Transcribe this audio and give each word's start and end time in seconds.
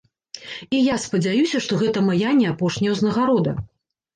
І 0.77 0.79
я 0.83 0.95
спадзяюся, 1.03 1.61
што 1.65 1.79
гэта 1.83 2.05
мая 2.09 2.33
не 2.41 2.51
апошняя 2.53 2.91
ўзнагарода. 2.99 3.57